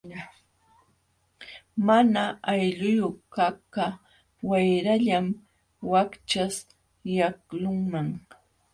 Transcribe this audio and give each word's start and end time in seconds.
Mana 1.87 2.23
aylluyuq 2.53 3.17
kaqkaq 3.35 3.95
wayrallam 4.49 5.25
wakchaśhyaqlunman. 5.91 8.07